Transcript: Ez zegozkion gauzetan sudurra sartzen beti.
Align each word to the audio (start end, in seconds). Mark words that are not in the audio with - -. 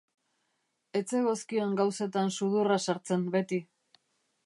Ez 0.99 1.03
zegozkion 1.11 1.77
gauzetan 1.83 2.35
sudurra 2.39 2.79
sartzen 2.89 3.33
beti. 3.37 3.65